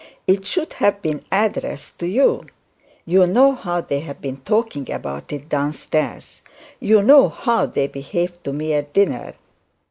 It 0.25 0.47
should 0.47 0.73
have 0.81 0.99
been 1.03 1.23
addressed 1.31 1.99
to 1.99 2.07
you. 2.07 2.47
You 3.05 3.27
know 3.27 3.53
how 3.53 3.81
they 3.81 3.99
have 3.99 4.19
been 4.19 4.37
talking 4.37 4.89
about 4.91 5.31
it 5.31 5.47
downstairs. 5.47 6.41
You 6.79 7.03
know 7.03 7.29
how 7.29 7.67
they 7.67 7.85
behaved 7.85 8.43
to 8.45 8.51
me 8.51 8.73
at 8.73 8.93
dinner. 8.93 9.35